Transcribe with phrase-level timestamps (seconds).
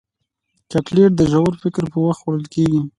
[0.71, 2.81] چاکلېټ د ژور فکر پر وخت خوړل کېږي.